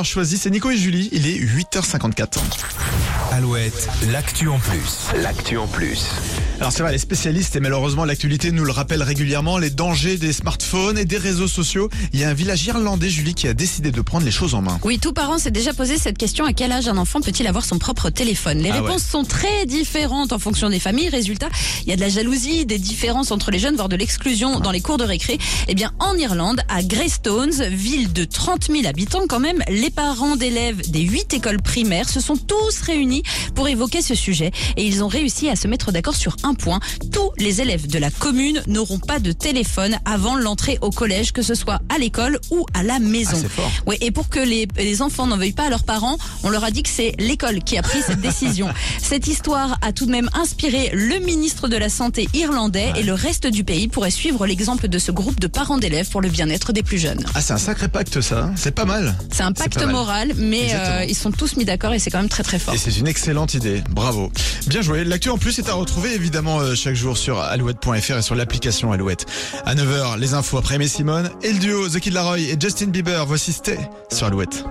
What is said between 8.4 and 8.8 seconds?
nous le